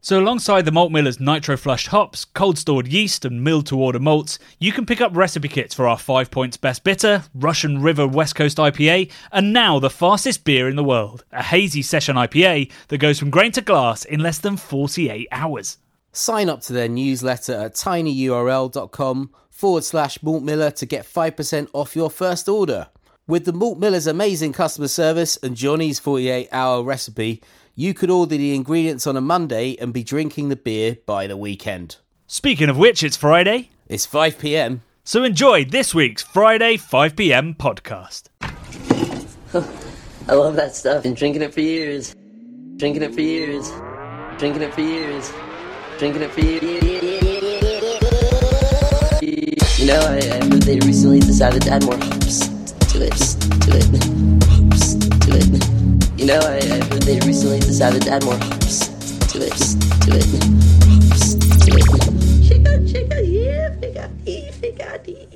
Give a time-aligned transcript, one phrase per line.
[0.00, 3.98] So, alongside the Malt Miller's nitro flushed hops, cold stored yeast, and milled to order
[3.98, 8.06] malts, you can pick up recipe kits for our 5 points best bitter, Russian River
[8.06, 12.70] West Coast IPA, and now the fastest beer in the world, a hazy session IPA
[12.88, 15.78] that goes from grain to glass in less than 48 hours.
[16.12, 21.96] Sign up to their newsletter at tinyurl.com forward slash Malt Miller to get 5% off
[21.96, 22.86] your first order.
[23.26, 27.42] With the Malt Miller's amazing customer service and Jonny's 48 hour recipe,
[27.78, 31.36] you could order the ingredients on a Monday and be drinking the beer by the
[31.36, 31.94] weekend.
[32.26, 34.82] Speaking of which, it's Friday, It's 5 pm.
[35.04, 38.24] so enjoy this week's Friday 5pm podcast.
[40.28, 41.04] I love that stuff.
[41.04, 42.16] Been drinking it for years.
[42.78, 43.70] Drinking it for years.
[44.38, 45.32] Drinking it for years.
[46.00, 46.72] Drinking it for years.
[49.78, 52.48] You know, I, I they recently decided to add more hops
[52.92, 53.12] to it.
[53.62, 53.86] To it.
[54.48, 55.67] Hops to it.
[56.18, 59.52] You know, I, I they recently decided to add more hops to it.
[59.52, 60.26] To it.
[60.82, 62.42] Hops to it.
[62.44, 65.28] Chica, chica, yeah, fica, e, fica, di.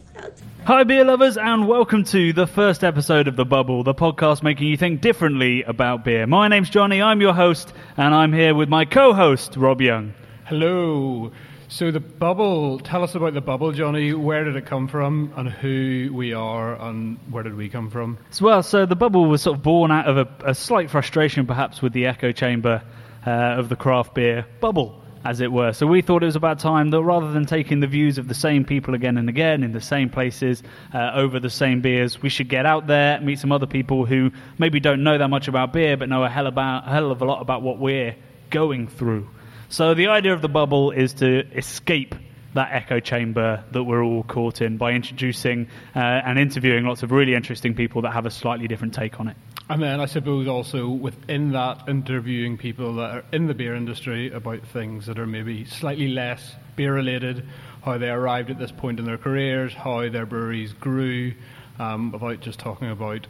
[0.64, 4.66] Hi, beer lovers, and welcome to the first episode of The Bubble, the podcast making
[4.66, 6.26] you think differently about beer.
[6.26, 10.14] My name's Jonny, I'm your host, and I'm here with my co host, Rob Young.
[10.46, 11.30] Hello.
[11.72, 14.12] So the bubble, tell us about the bubble, Jonny.
[14.12, 18.18] Where did it come from, and who we are, and where did we come from?
[18.42, 21.80] Well, so the bubble was sort of born out of a, a slight frustration, perhaps,
[21.80, 22.82] with the echo chamber
[23.26, 25.72] uh, of the craft beer bubble, as it were.
[25.72, 28.34] So we thought it was about time that rather than taking the views of the
[28.34, 32.28] same people again and again in the same places uh, over the same beers, we
[32.28, 35.72] should get out there, meet some other people who maybe don't know that much about
[35.72, 38.14] beer, but know a hell, about, a hell of a lot about what we're
[38.50, 39.26] going through.
[39.72, 42.14] So the idea of the bubble is to escape
[42.52, 45.66] that echo chamber that we're all caught in by introducing
[45.96, 49.28] uh, and interviewing lots of really interesting people that have a slightly different take on
[49.28, 49.36] it.
[49.70, 54.30] And then I suppose also within that, interviewing people that are in the beer industry
[54.30, 57.48] about things that are maybe slightly less beer related,
[57.82, 61.32] how they arrived at this point in their careers, how their breweries grew,
[61.78, 63.26] um, without just talking about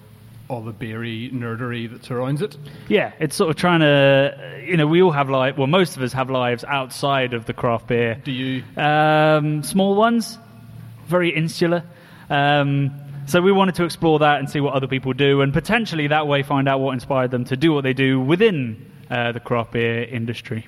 [0.53, 2.57] all the beery nerdery that surrounds it.
[2.89, 6.03] Yeah, it's sort of trying to, you know, we all have lives, well, most of
[6.03, 8.21] us have lives outside of the craft beer.
[8.23, 8.63] Do you?
[8.77, 10.39] Um, small ones,
[11.07, 11.83] very insular.
[12.29, 12.93] Um,
[13.27, 16.27] so we wanted to explore that and see what other people do, and potentially that
[16.27, 19.73] way find out what inspired them to do what they do within uh, the craft
[19.73, 20.67] beer industry.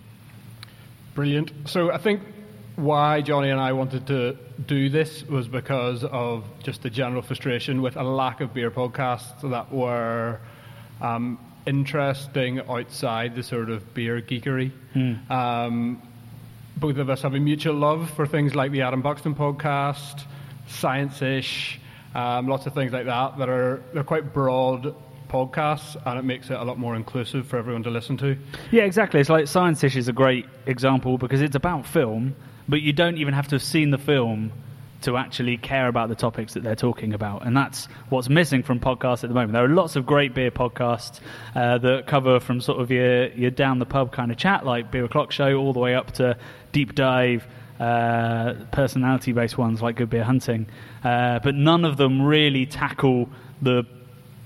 [1.15, 1.53] Brilliant.
[1.67, 2.23] So I think
[2.77, 4.37] why Jonny and I wanted to
[4.67, 9.49] do this was because of just the general frustration with a lack of beer podcasts
[9.49, 10.41] that were
[11.01, 14.73] um, interesting outside the sort of beer geekery.
[15.31, 16.03] Um,
[16.77, 20.25] both of us have a mutual love for things like the Adam Buxton podcast,
[20.67, 21.79] Science-ish,
[22.15, 24.95] um, lots of things like that that are they're quite broad
[25.29, 28.37] podcasts, and it makes it a lot more inclusive for everyone to listen to.
[28.71, 29.21] Yeah, exactly.
[29.21, 32.35] It's like Science Ish is a great example because it's about film,
[32.69, 34.53] but you don't even have to have seen the film
[35.05, 37.47] to actually care about the topics that they're talking about.
[37.47, 39.53] And that's what's missing from podcasts at the moment.
[39.53, 41.21] There are lots of great beer podcasts
[41.55, 44.91] uh, that cover from sort of your, your down the pub kind of chat, like
[44.91, 46.37] Beer O'Clock Show, all the way up to
[46.73, 47.47] deep dive.
[47.79, 50.69] Uh, personality based ones like Good Beer Hunting,
[51.03, 53.29] uh, but none of them really tackle
[53.63, 53.85] the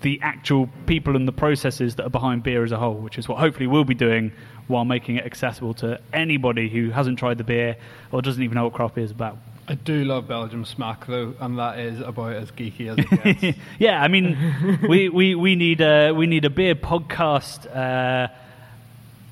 [0.00, 3.28] the actual people and the processes that are behind beer as a whole, which is
[3.28, 4.32] what hopefully we'll be doing
[4.68, 7.76] while making it accessible to anybody who hasn't tried the beer
[8.12, 9.36] or doesn't even know what craft beer is about.
[9.66, 13.58] I do love Belgium Smack though, and that is about as geeky as it gets.
[13.78, 18.28] yeah, I mean, we, we, we need a we need a beer podcast uh,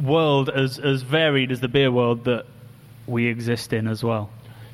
[0.03, 2.45] world as as varied as the beer world that
[3.07, 4.29] we exist in as well.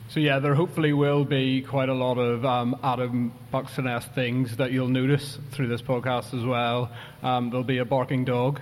[0.09, 4.73] so yeah, there hopefully will be quite a lot of um, Adam Buxton-esque things that
[4.73, 6.91] you'll notice through this podcast as well.
[7.23, 8.61] Um, there'll be a barking dog,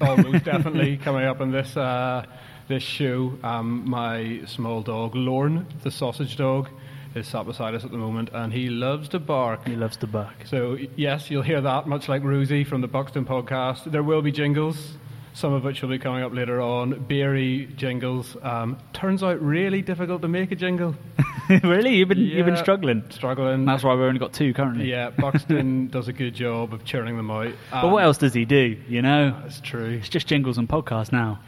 [0.00, 2.24] almost definitely coming up in this uh,
[2.68, 3.38] this show.
[3.42, 6.68] Um, my small dog Lorne, the sausage dog,
[7.14, 9.66] is sat beside us at the moment, and he loves to bark.
[9.66, 10.46] He loves to bark.
[10.46, 13.90] So yes, you'll hear that much like Rosie from the Buxton podcast.
[13.90, 14.96] There will be jingles,
[15.34, 17.04] some of which will be coming up later on.
[17.06, 18.36] Beery jingles.
[18.40, 20.94] Um, turns out really difficult to make a jingle.
[21.64, 23.04] really, you've been you've been struggling.
[23.10, 23.64] Struggling.
[23.64, 24.88] That's why we've only got two currently.
[24.88, 27.52] Yeah, Buxton does a good job of churning them out.
[27.70, 28.80] But what else does he do?
[28.88, 29.98] You know, That's true.
[30.00, 31.40] it's just jingles and podcasts now.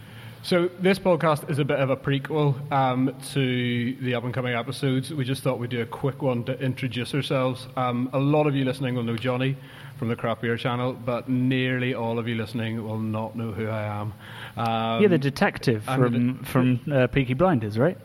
[0.43, 4.55] So this podcast is a bit of a prequel um, to the up and coming
[4.55, 5.13] episodes.
[5.13, 7.67] We just thought we'd do a quick one to introduce ourselves.
[7.77, 9.57] Um, a lot of you listening will know Jonny
[9.99, 13.67] from the Craft Beer Channel, but nearly all of you listening will not know who
[13.69, 14.13] I am.
[14.57, 17.97] Um, You're the detective from the- from uh, Peaky Blinders, right?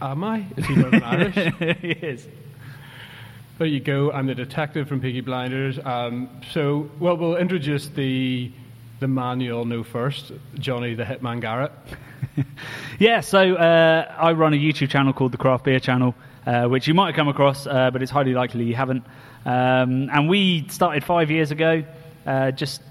[0.00, 0.44] am I?
[0.56, 1.34] Is he Northern Irish?
[1.80, 2.26] he is.
[3.58, 4.10] There you go.
[4.10, 5.78] I'm the detective from Peaky Blinders.
[5.84, 8.50] Um, so, well, we'll introduce the
[8.98, 11.72] the man you all know first, Jonny the Hitman Garrett.
[12.98, 16.14] Yeah, so uh, I run a YouTube channel called the Craft Beer Channel,
[16.46, 19.04] uh, which you might have come across, uh, but it's highly likely you haven't.
[19.44, 21.84] Um, and we started five years ago,
[22.26, 22.82] uh, just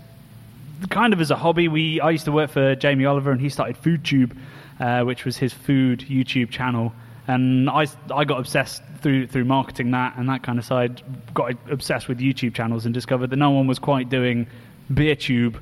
[0.89, 1.68] kind of as a hobby.
[1.68, 4.36] We I used to work for Jamie Oliver, and he started FoodTube,
[4.80, 6.94] uh, which was his food YouTube channel.
[7.27, 11.01] And I, I got obsessed through through marketing that and that kind of side.
[11.33, 14.48] Got obsessed with YouTube channels and discovered that no one was quite doing
[14.92, 15.62] BeerTube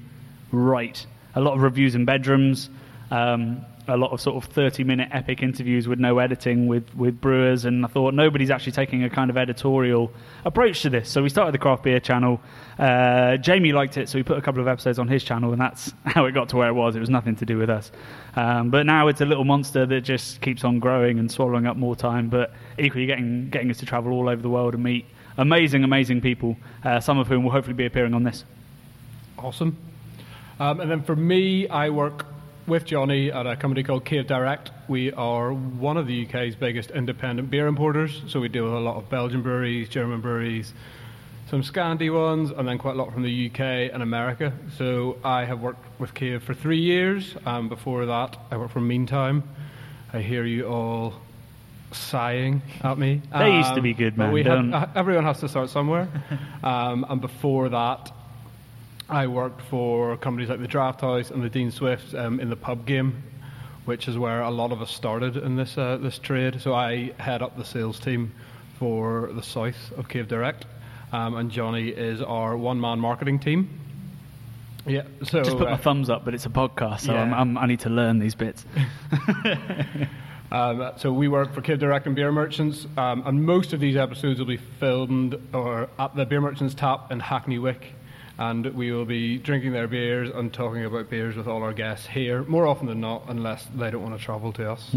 [0.51, 1.05] right.
[1.35, 2.69] A lot of reviews in bedrooms,
[3.11, 7.19] um, a lot of sort of 30 minute epic interviews with no editing with, with
[7.19, 7.65] brewers.
[7.65, 10.11] And I thought nobody's actually taking a kind of editorial
[10.45, 11.09] approach to this.
[11.09, 12.39] So we started the craft beer channel.
[12.77, 15.61] Uh, Jamie liked it, so we put a couple of episodes on his channel, and
[15.61, 16.95] that's how it got to where it was.
[16.95, 17.91] It was nothing to do with us.
[18.35, 21.77] Um, but now it's a little monster that just keeps on growing and swallowing up
[21.77, 25.05] more time, but equally getting, getting us to travel all over the world and meet
[25.37, 28.43] amazing, amazing people, uh, some of whom will hopefully be appearing on this.
[29.37, 29.77] Awesome.
[30.59, 32.25] Um, and then for me, I work
[32.69, 34.69] with Jonny at a company called Cave Direct.
[34.87, 38.21] We are one of the UK's biggest independent beer importers.
[38.27, 40.71] So we deal with a lot of Belgian breweries, German breweries,
[41.49, 43.59] some Scandi ones, and then quite a lot from the UK
[43.91, 44.53] and America.
[44.77, 47.35] So I have worked with Cave for three years.
[47.45, 49.43] Um, before that, I worked for Meantime.
[50.13, 51.15] I hear you all
[51.91, 53.21] sighing at me.
[53.35, 54.31] They used to Um, be good, man,
[54.71, 56.07] had- everyone has to start somewhere.
[56.63, 58.11] um, and before that,
[59.09, 62.55] I worked for companies like the Draft House and the Dean Swift um, in the
[62.55, 63.23] pub game,
[63.85, 66.61] which is where a lot of us started in this uh, this trade.
[66.61, 68.31] So I head up the sales team
[68.77, 70.65] for the south of Cave Direct,
[71.11, 73.69] um, and Jonny is our one man marketing team.
[74.85, 77.21] Yeah, so Just put uh, my thumbs up, but it's a podcast, so yeah.
[77.21, 78.65] I'm, I'm, I need to learn these bits.
[80.51, 83.95] Um, so we work for Cave Direct and Beer Merchants, um, and most of these
[83.95, 87.93] episodes will be filmed or at the Beer Merchants tap in Hackney Wick,
[88.39, 92.07] and we will be drinking their beers and talking about beers with all our guests
[92.07, 94.95] here, more often than not, unless they don't want to travel to us.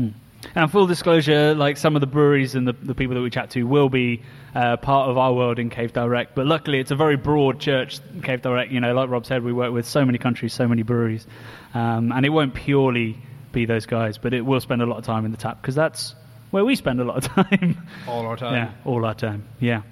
[0.55, 3.51] And full disclosure, like some of the breweries and the, the people that we chat
[3.51, 4.23] to will be
[4.55, 6.37] uh, part of our world in Cave Direct.
[6.37, 8.71] But luckily, it's a very broad church, Cave Direct.
[8.71, 11.27] You know, like Rob said, we work with so many countries, so many breweries.
[11.75, 13.19] Um, and it won't purely
[13.51, 15.75] be those guys, but it will spend a lot of time in the tap because
[15.75, 16.15] that's
[16.53, 17.89] where we spend a lot of time.
[18.07, 18.55] All our time.
[18.55, 19.49] Yeah, all our time.
[19.59, 19.83] Yeah.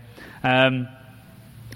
[0.44, 0.86] Um,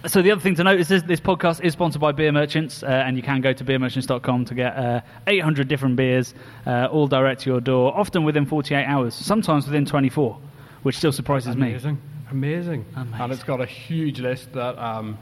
[0.06, 2.82] so the other thing to note is this, this podcast is sponsored by Beer Merchants,
[2.82, 6.34] uh, and you can go to beermerchants.com to get uh, 800 different beers,
[6.66, 10.38] uh, all direct to your door, often within 48 hours, sometimes within 24,
[10.82, 11.70] which still surprises me.
[11.70, 12.00] Amazing.
[12.30, 12.84] Amazing.
[12.96, 13.20] Amazing.
[13.20, 15.18] And it's got a huge list that um,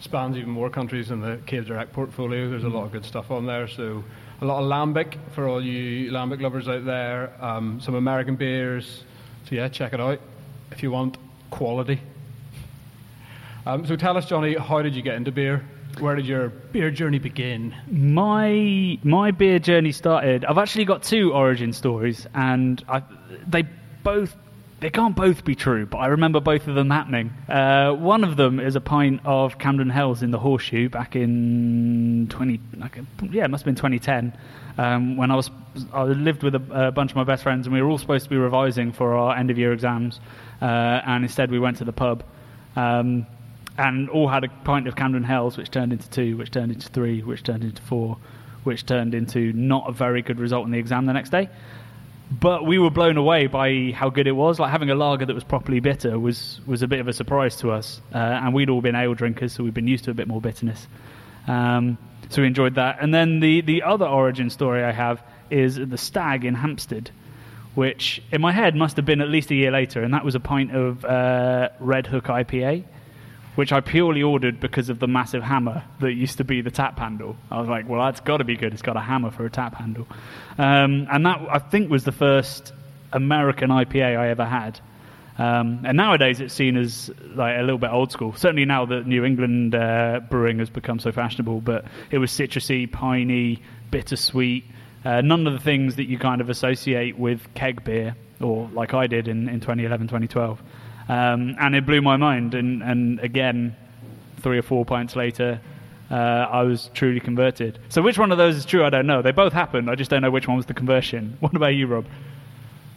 [0.00, 2.50] spans even more countries than the Cave Direct portfolio.
[2.50, 3.68] There's a lot of good stuff on there.
[3.68, 4.04] So
[4.40, 7.32] a lot of lambic for all you lambic lovers out there.
[7.42, 9.04] Um, some American beers.
[9.48, 10.20] So yeah, check it out
[10.70, 11.16] if you want
[11.50, 12.00] quality.
[13.66, 15.64] Um, so tell us, Jonny, how did you get into beer?
[15.98, 17.74] Where did your beer journey begin?
[17.90, 20.44] My my beer journey started.
[20.44, 23.02] I've actually got two origin stories, and I,
[23.46, 23.64] they
[24.02, 24.34] both
[24.78, 27.30] they can't both be true, but I remember both of them happening.
[27.48, 32.28] Uh, one of them is a pint of Camden Hells in the Horseshoe back in
[32.30, 32.98] twenty, like,
[33.30, 34.32] yeah, it must have been twenty ten.
[34.78, 35.50] Um, when I was,
[35.92, 38.24] I lived with a, a bunch of my best friends, and we were all supposed
[38.24, 40.18] to be revising for our end of year exams,
[40.62, 42.22] uh, and instead we went to the pub.
[42.76, 43.26] Um,
[43.80, 46.88] and all had a pint of Camden Hells, which turned into two, which turned into
[46.90, 48.18] three, which turned into four,
[48.62, 51.48] which turned into not a very good result in the exam the next day.
[52.30, 54.60] But we were blown away by how good it was.
[54.60, 57.56] Like having a lager that was properly bitter was was a bit of a surprise
[57.56, 60.14] to us, uh, and we'd all been ale drinkers, so we'd been used to a
[60.14, 60.86] bit more bitterness.
[61.48, 61.96] Um,
[62.28, 62.98] so we enjoyed that.
[63.00, 67.10] And then the the other origin story I have is the Stag in Hampstead,
[67.74, 70.34] which in my head must have been at least a year later, and that was
[70.34, 72.84] a pint of uh, Redhook IPA
[73.54, 76.98] which I purely ordered because of the massive hammer that used to be the tap
[76.98, 77.36] handle.
[77.50, 78.72] I was like, well, that's got to be good.
[78.72, 80.06] It's got a hammer for a tap handle.
[80.58, 82.72] Um, and that, I think, was the first
[83.12, 84.80] American IPA I ever had.
[85.38, 88.34] Um, and nowadays it's seen as like a little bit old school.
[88.34, 92.90] Certainly now that New England uh, brewing has become so fashionable, but it was citrusy,
[92.90, 94.64] piney, bittersweet.
[95.02, 98.92] Uh, none of the things that you kind of associate with keg beer, or like
[98.92, 100.62] I did in, in 2011, 2012.
[101.10, 102.54] Um, and it blew my mind.
[102.54, 103.74] And, and again,
[104.40, 105.60] three or four pints later,
[106.10, 107.78] uh, I was truly converted.
[107.88, 108.84] So which one of those is true?
[108.84, 109.20] I don't know.
[109.22, 109.90] They both happened.
[109.90, 111.36] I just don't know which one was the conversion.
[111.40, 112.06] What about you, Rob?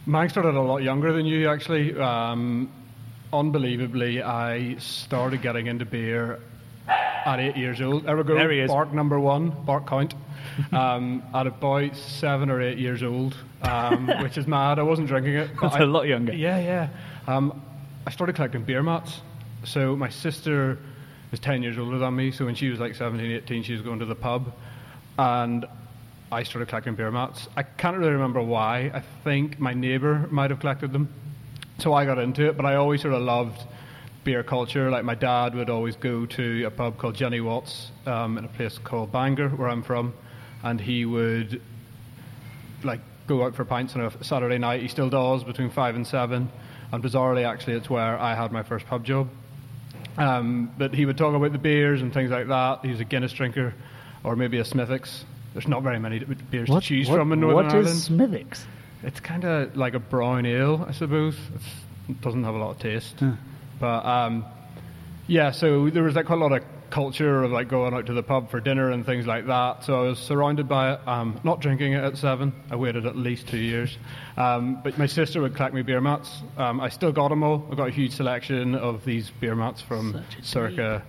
[0.06, 1.98] Mine started a lot younger than you, actually.
[1.98, 2.70] Um,
[3.32, 6.38] unbelievably, I started getting into beer
[6.86, 8.04] at eight years old.
[8.04, 8.34] There we go.
[8.34, 8.70] There he is.
[8.70, 10.14] Bark number one, bark count.
[10.72, 14.78] Um, at about seven or eight years old, um, which is mad.
[14.78, 15.50] I wasn't drinking it.
[15.54, 16.32] but That's I- a lot younger.
[16.32, 16.88] Yeah, yeah.
[17.26, 17.60] Um,
[18.06, 19.20] I started collecting beer mats.
[19.64, 20.78] So my sister
[21.32, 22.32] is 10 years older than me.
[22.32, 24.52] So when she was like 17, 18, she was going to the pub.
[25.18, 25.64] And
[26.30, 27.48] I started collecting beer mats.
[27.56, 28.90] I can't really remember why.
[28.92, 31.08] I think my neighbour might have collected them.
[31.78, 33.62] So I got into it, but I always sort of loved
[34.22, 34.90] beer culture.
[34.90, 38.48] Like my dad would always go to a pub called Jenny Watts um, in a
[38.48, 40.12] place called Bangor, where I'm from,
[40.62, 41.62] and he would
[42.82, 44.82] like go out for pints on a Saturday night.
[44.82, 46.50] He still does between five and seven.
[46.94, 49.28] And bizarrely, actually, it's where I had my first pub job.
[50.16, 52.84] Um, but he would talk about the beers and things like that.
[52.84, 53.74] He's a Guinness drinker,
[54.22, 55.24] or maybe a Smithwick's.
[55.54, 57.88] There's not very many beers to choose from in Northern what Ireland.
[57.88, 58.64] is Smithwick's?
[59.02, 61.36] It's kind of like a brown ale, I suppose.
[61.56, 61.66] It's,
[62.10, 63.20] it doesn't have a lot of taste.
[63.80, 64.44] But um,
[65.26, 66.62] yeah, so there was like quite a lot of
[66.94, 69.82] culture of like going out to the pub for dinner and things like that.
[69.82, 71.00] So I was surrounded by it.
[71.08, 72.52] Um, not drinking it at seven.
[72.70, 73.98] I waited at least two years.
[74.36, 76.30] Um, but my sister would collect me beer mats.
[76.56, 77.66] Um, I still got them all.
[77.68, 81.02] I've got a huge selection of these beer mats from Such a circa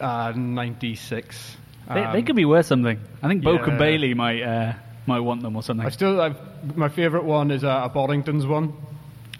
[0.00, 1.56] uh, 96.
[1.88, 2.98] They, they Um, could be worth something.
[3.22, 3.78] I think Boca yeah.
[3.78, 4.72] Bailey might uh,
[5.06, 5.86] might want them or something.
[5.86, 8.72] I still, I've, my favourite one is a, a Boddington's one,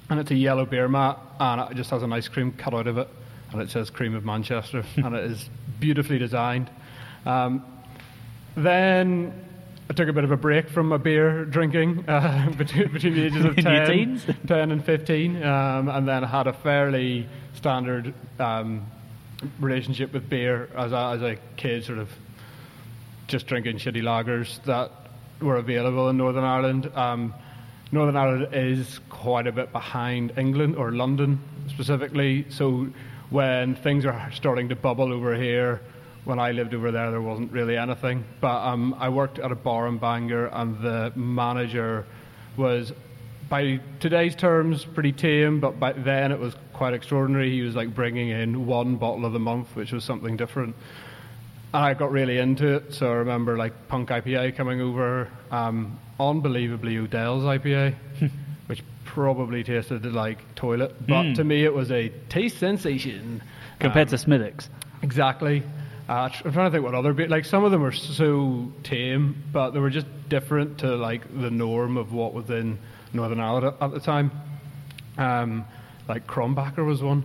[0.08, 2.86] and it's a yellow beer mat, and it just has an ice cream cut out
[2.86, 3.08] of it,
[3.52, 5.48] and it says "Cream of Manchester," and it is
[5.80, 6.70] beautifully designed.
[7.24, 7.64] Um,
[8.56, 9.32] then
[9.88, 13.26] I took a bit of a break from my beer drinking uh, between, between the
[13.26, 18.86] ages of 10, 10 and 15, um, and then had a fairly standard um,
[19.60, 22.10] relationship with beer as a, as a kid, sort of
[23.28, 24.90] just drinking shitty lagers that
[25.40, 26.90] were available in Northern Ireland.
[26.94, 27.34] Um,
[27.92, 32.44] Northern Ireland is quite a bit behind England or London specifically.
[32.48, 32.88] So
[33.30, 35.80] when things are starting to bubble over here,
[36.24, 38.24] when I lived over there, there wasn't really anything.
[38.40, 42.04] But um, I worked at a bar in Bangor, and the manager
[42.56, 42.92] was,
[43.48, 45.60] by today's terms, pretty tame.
[45.60, 47.52] But back then, it was quite extraordinary.
[47.52, 50.74] He was like bringing in one bottle of the month, which was something different.
[51.76, 52.94] I got really into it.
[52.94, 57.94] So I remember like Punk IPA coming over, um, unbelievably Odell's IPA,
[58.66, 61.34] which probably tasted like toilet, but Mm.
[61.36, 63.42] to me it was a taste sensation.
[63.78, 64.70] Compared Um, to Smithwick's.
[65.02, 65.62] Exactly.
[66.08, 67.28] Uh, I'm trying to think what other beer.
[67.28, 71.50] Like some of them were so tame, but they were just different to like the
[71.50, 72.78] norm of what was in
[73.12, 74.30] Northern Ireland at, at the time.
[75.18, 75.64] Um,
[76.08, 77.24] like Krombacher was one.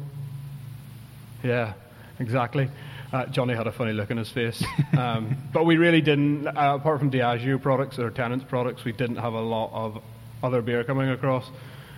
[1.44, 1.74] Yeah,
[2.20, 2.70] exactly.
[3.12, 4.64] Uh, Jonny had a funny look in his face,
[4.98, 6.48] um, but we really didn't.
[6.48, 10.02] Uh, apart from Diageo products or Tennent's products, we didn't have a lot of
[10.42, 11.50] other beer coming across.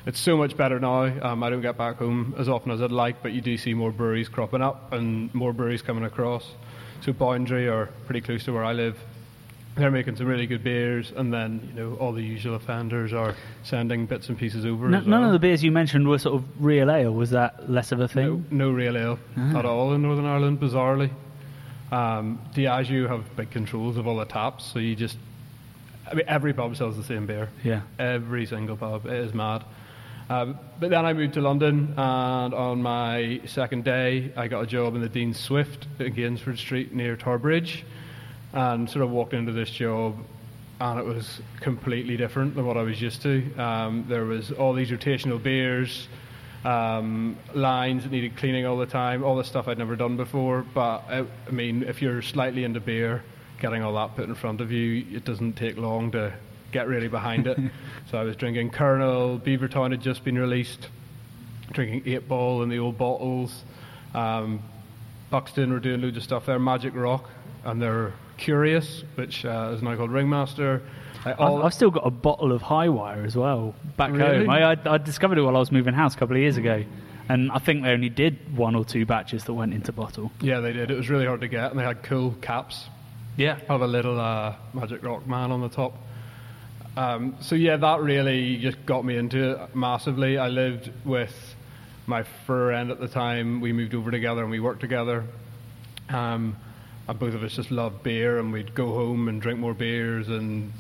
[0.05, 1.03] It's so much better now.
[1.03, 3.73] Um, I don't get back home as often as I'd like, but you do see
[3.73, 6.45] more breweries cropping up and more breweries coming across.
[7.01, 8.97] So Boundary are pretty close to where I live.
[9.75, 13.33] They're making some really good beers, and then you know all the usual offenders are
[13.63, 14.87] sending bits and pieces over.
[14.87, 15.23] No, none well.
[15.25, 17.11] of the beers you mentioned were sort of real ale.
[17.11, 18.45] Was that less of a No, thing?
[18.51, 19.57] no real ale Ah.
[19.59, 21.09] at all in Northern Ireland, bizarrely.
[21.91, 25.17] Um, Diageo have big controls of all the taps, so you just.
[26.09, 27.49] I mean, every pub sells the same beer.
[27.63, 27.81] Yeah.
[27.97, 29.05] Every single pub.
[29.05, 29.63] It is mad.
[30.29, 34.67] Um, but then I moved to London, and on my second day, I got a
[34.67, 37.83] job in the Dean Swift at Gainsford Street near Tower Bridge,
[38.53, 40.15] and sort of walked into this job,
[40.79, 43.53] and it was completely different than what I was used to.
[43.55, 46.07] Um, there was all these rotational beers,
[46.63, 50.65] um, lines that needed cleaning all the time, all the stuff I'd never done before.
[50.73, 53.23] But I, I mean, if you're slightly into beer,
[53.59, 56.33] getting all that put in front of you, it doesn't take long to
[56.71, 57.57] get really behind it.
[58.11, 60.89] so I was drinking Kernel, Beavertown had just been released,
[61.71, 63.63] drinking Eight Ball in the old bottles.
[64.13, 64.61] Um,
[65.29, 67.29] Buxton were doing loads of stuff there, Magic Rock,
[67.63, 70.81] and they're Curious, which uh, is now called Ringmaster.
[71.23, 74.39] I, I've, I've still got a bottle of High Wire as well back Really?
[74.45, 74.49] home.
[74.49, 76.83] I, I, I discovered it while I was moving house a couple of years ago,
[77.29, 80.31] and I think they only did one or two batches that went into bottle.
[80.41, 80.89] yeah, they did.
[80.91, 82.89] It was really hard to get, and they had cool caps.
[83.37, 83.59] Yeah.
[83.69, 85.95] of a little uh, Magic Rock man on the top.
[86.97, 90.37] Um, so yeah, that really just got me into it massively.
[90.37, 91.33] I lived with
[92.07, 93.61] my friend at the time.
[93.61, 95.23] We moved over together and we worked together.
[96.09, 96.57] Um,
[97.07, 100.27] and both of us just loved beer, and we'd go home and drink more beers
[100.29, 100.71] and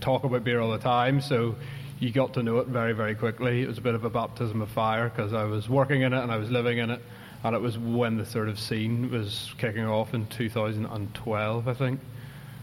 [0.00, 1.20] talk about beer all the time.
[1.20, 1.54] So
[2.00, 3.62] you got to know it very, very quickly.
[3.62, 6.22] It was a bit of a baptism of fire because I was working in it
[6.22, 7.00] and I was living in it.
[7.44, 12.00] and it was when the sort of scene was kicking off in 2012, I think,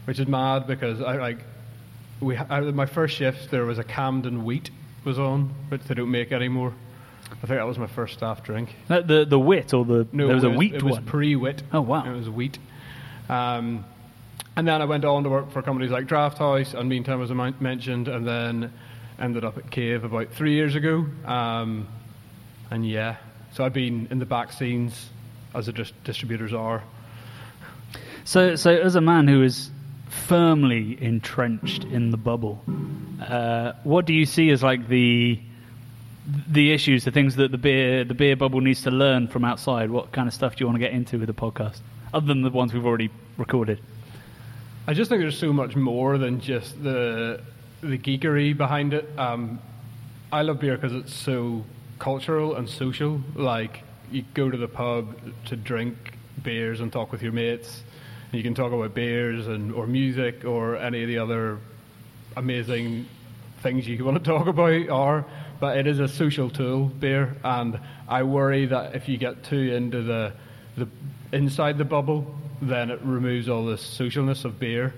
[0.04, 1.38] which is mad because I like
[2.20, 4.70] we I, my first shift there was a Camden Wheat
[5.04, 6.74] was on, which they don't make anymore.
[7.30, 8.74] I think that was my first staff drink.
[8.88, 11.04] Uh, The the wit or the No, there was it a wheat It was one.
[11.04, 11.62] pre-wit.
[11.72, 12.04] Oh, wow.
[12.04, 12.58] It was wheat.
[13.30, 13.84] Um,
[14.56, 17.30] and then I went on to work for companies like Draft House, and Meantime as
[17.30, 18.72] I mentioned, and then
[19.20, 21.06] ended up at Cave about three years ago.
[21.24, 21.86] Um,
[22.70, 23.16] and yeah,
[23.52, 25.10] so I've been in the back scenes
[25.54, 26.82] as the dis- distributors are.
[28.24, 29.70] So, so as a man who is
[30.08, 32.60] firmly entrenched in the bubble,
[33.20, 35.40] uh, what do you see as like the
[36.48, 39.90] the issues, the things that the beer the beer bubble needs to learn from outside?
[39.90, 41.78] What kind of stuff do you want to get into with the podcast,
[42.12, 43.80] other than the ones we've already recorded?
[44.86, 47.42] I just think there's so much more than just the
[47.80, 49.08] the geekery behind it.
[49.18, 49.60] Um,
[50.32, 51.64] I love beer because it's so
[51.98, 53.20] cultural and social.
[53.34, 55.96] Like you go to the pub to drink
[56.42, 57.82] beers and talk with your mates.
[58.30, 61.58] And you can talk about beers and or music or any of the other
[62.36, 63.06] amazing
[63.62, 65.24] things you want to talk about are.
[65.60, 69.74] But it is a social tool, beer, and I worry that if you get too
[69.74, 70.32] into the
[70.76, 70.88] the
[71.32, 74.94] inside the bubble, then it removes all the socialness of beer,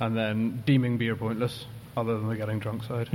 [0.00, 3.08] and then deeming beer pointless, other than the getting drunk side,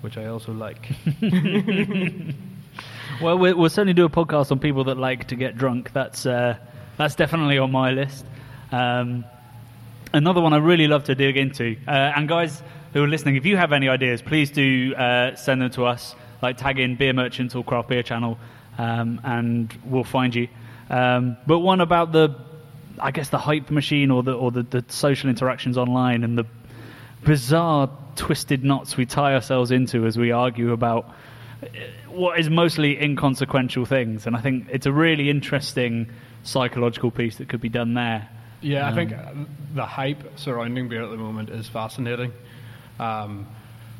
[0.00, 0.88] which I also like.
[3.20, 5.92] Well, we- we'll certainly do a podcast on people that like to get drunk.
[5.92, 6.56] That's uh,
[6.96, 8.24] that's definitely on my list.
[8.70, 9.24] Um,
[10.12, 11.76] another one I really love to dig into.
[11.88, 12.62] Uh, and guys
[12.92, 16.14] who are listening, if you have any ideas, please do uh, send them to us.
[16.42, 18.38] Like tag in Beer Merchants or Craft Beer Channel,
[18.76, 20.46] um, and we'll find you.
[20.90, 22.34] Um, but one about the,
[22.98, 26.46] I guess the hype machine or the or the, the social interactions online and the
[27.24, 31.14] bizarre twisted knots we tie ourselves into as we argue about
[31.62, 31.66] uh,
[32.08, 34.26] what is mostly inconsequential things.
[34.26, 36.10] And I think it's a really interesting
[36.42, 38.28] psychological piece that could be done there.
[38.60, 39.32] Yeah, I think uh,
[39.74, 42.32] the hype surrounding beer at the moment is fascinating.
[42.98, 43.46] Um,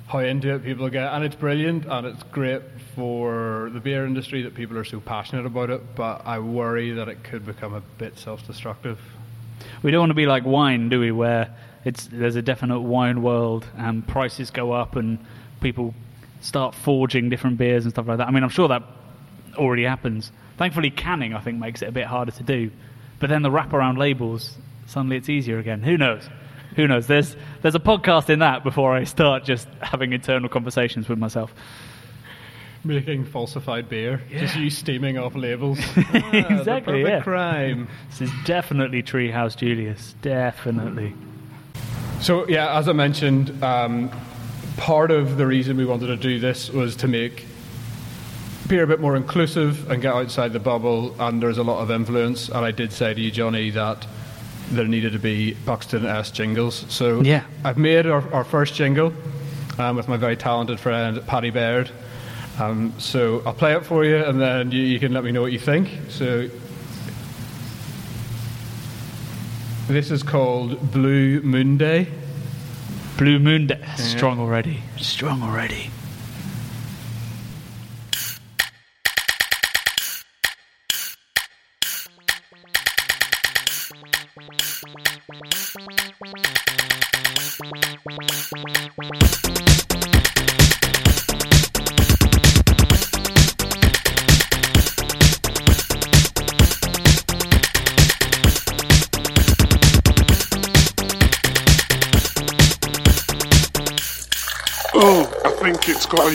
[0.09, 2.63] how into it people get, and it's brilliant, and it's great
[2.95, 5.95] for the beer industry that people are so passionate about it.
[5.95, 8.99] But I worry that it could become a bit self-destructive.
[9.83, 11.13] We don't want to be like wine, do we?
[11.13, 11.55] Where
[11.85, 15.19] it's there's a definite wine world and prices go up and
[15.61, 15.95] people
[16.41, 18.29] start forging different beers and stuff like that.
[18.29, 18.83] I mean, I'm sure that
[19.57, 20.33] already happens.
[20.57, 22.71] Thankfully, canning I think makes it a bit harder to do.
[23.21, 24.57] But then the wraparound labels,
[24.87, 25.83] suddenly it's easier again.
[25.83, 26.29] Who knows?
[26.79, 27.09] Who knows?
[27.09, 31.53] There's there's a podcast in that before I start just having internal conversations with myself.
[32.85, 35.81] Making falsified beer, just you steaming off labels.
[35.97, 37.21] Ah, Exactly, yeah.
[37.21, 37.89] crime.
[38.11, 40.15] This is definitely Treehouse Julius.
[40.23, 41.15] Definitely.
[42.21, 44.09] So yeah, as I mentioned, um,
[44.77, 47.45] part of the reason we wanted to do this was to make
[48.69, 51.21] beer a bit more inclusive and get outside the bubble.
[51.21, 52.49] And there's a lot of influence.
[52.49, 54.07] And I did say to you, Jonny, that
[54.71, 56.85] there needed to be Buxton S jingles.
[56.89, 57.45] So Yeah.
[57.65, 59.13] I've made our, our first jingle
[59.79, 61.91] um, with my very talented friend Paddy Baird.
[62.59, 65.43] Um, so I'll play it for you, and then you, you can let me know
[65.43, 65.91] what you think.
[66.09, 66.49] So
[69.87, 72.09] this is called Blue Moon Day.
[73.17, 73.81] Blue Moon Day.
[73.97, 74.83] Strong already.
[74.97, 75.91] Strong already.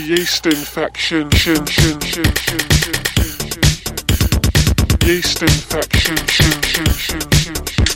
[0.04, 1.30] Yeast infection.
[1.32, 3.98] Shin, shin, shin, shin, shin, shin, shin, shin.
[5.08, 6.18] Yeast infection.
[6.28, 7.94] Shin, shin, shin, shin, shin.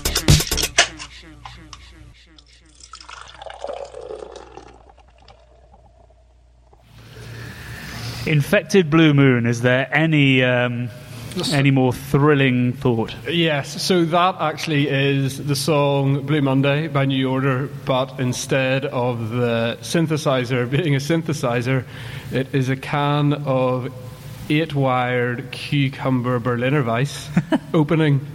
[8.26, 9.46] Infected Blue Moon.
[9.46, 10.90] Is there any um,
[11.52, 13.16] any more thrilling thought?
[13.28, 19.30] Yes, so that actually is the song Blue Monday by New Order, but instead of
[19.30, 21.86] the synthesizer being a synthesizer,
[22.32, 23.94] it is a can of
[24.50, 27.30] eight wired cucumber Berliner Weiss
[27.74, 28.26] opening.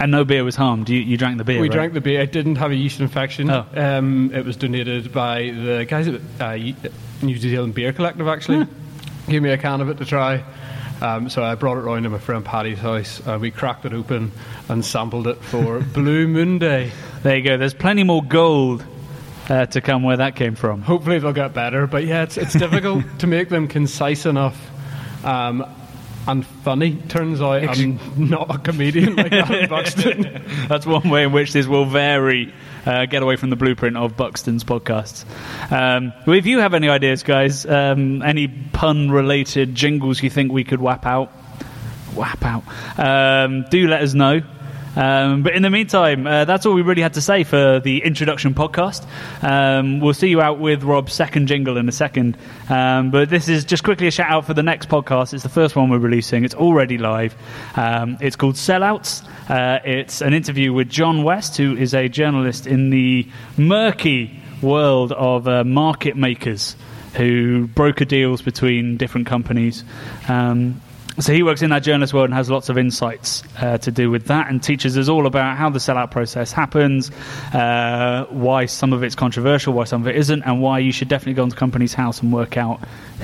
[0.00, 0.88] And no beer was harmed.
[0.88, 1.60] You, you drank the beer.
[1.60, 1.74] We right?
[1.74, 2.20] drank the beer.
[2.20, 3.50] It didn't have a yeast infection.
[3.50, 3.66] Oh.
[3.74, 6.56] Um, it was donated by the guys at uh,
[7.20, 8.64] New Zealand Beer Collective, actually.
[8.64, 9.30] Hmm.
[9.30, 10.44] Gave me a can of it to try.
[11.00, 13.20] Um, so I brought it round to my friend Paddy's house.
[13.26, 14.32] and we cracked it open
[14.68, 16.90] and sampled it for Blue Moon Day.
[17.22, 17.56] There you go.
[17.56, 18.84] There's plenty more gold
[19.48, 20.82] uh, to come where that came from.
[20.82, 21.86] Hopefully they'll get better.
[21.86, 24.56] But yeah, it's, it's difficult to make them concise enough
[25.24, 25.64] um,
[26.28, 26.94] and funny.
[27.08, 30.42] Turns out I'm not a comedian like Adam Buxton.
[30.68, 32.52] That's one way in which this will vary.
[32.86, 35.24] Uh, get away from the blueprint of Buxton's podcasts.
[35.72, 40.80] Um, if you have any ideas, guys, um, any pun-related jingles you think we could
[40.80, 41.28] whap out,
[42.14, 42.64] whap out,
[42.98, 44.40] um, do let us know.
[44.96, 48.02] Um, but in the meantime, uh, that's all we really had to say for the
[48.02, 49.06] introduction podcast.
[49.42, 52.36] Um, we'll see you out with Rob's second jingle in a second.
[52.68, 55.34] Um, but this is just quickly a shout out for the next podcast.
[55.34, 56.44] It's the first one we're releasing.
[56.44, 57.36] It's already live.
[57.76, 59.24] Um, it's called Sellouts.
[59.48, 65.12] Uh, it's an interview with John West, who is a journalist in the murky world
[65.12, 66.76] of uh, market makers
[67.14, 69.84] who broker deals between different companies.
[70.28, 70.80] Um,
[71.20, 74.10] so he works in that journalist world and has lots of insights uh, to do
[74.10, 77.10] with that and teaches us all about how the sellout process happens,
[77.52, 81.08] uh, why some of it's controversial, why some of it isn't, and why you should
[81.08, 82.80] definitely go into the Companies House and work out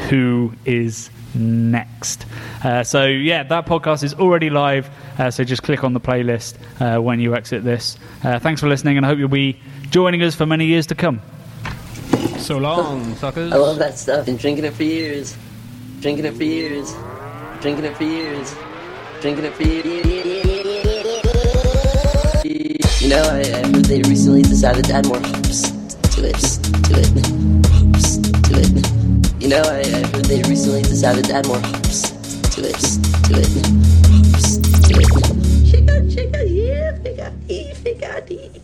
[0.09, 2.26] who is next.
[2.62, 4.88] Uh, so yeah, that podcast is already live.
[5.18, 7.96] Uh, so just click on the playlist uh, when you exit this.
[8.22, 10.94] Uh, thanks for listening, and I hope you'll be joining us for many years to
[10.94, 11.20] come.
[12.38, 13.52] so long, suckers.
[13.52, 14.26] I love that stuff.
[14.26, 15.37] Been drinking it for years.
[16.00, 16.92] Drinking it for years.
[17.64, 18.55] Drinking it for years.
[19.22, 19.87] Drinking it for years.
[23.00, 25.70] You know, I, I they recently, decided to add more hops
[26.14, 26.37] to it.
[26.37, 27.09] To it.
[27.72, 29.42] Hops to it.
[29.42, 32.11] You know, I, I they recently, decided to add more hops
[32.55, 32.77] to it.
[32.77, 33.48] To it.
[34.12, 34.59] Hops.
[34.59, 35.09] to it.
[35.70, 36.92] Check out, check out, yeah,
[37.83, 38.63] figati.